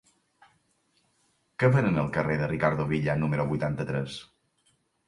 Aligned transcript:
Què 1.57 1.71
venen 1.75 2.01
al 2.05 2.11
carrer 2.17 2.41
de 2.41 2.51
Ricardo 2.55 2.89
Villa 2.95 3.21
número 3.23 3.51
vuitanta-tres? 3.55 4.23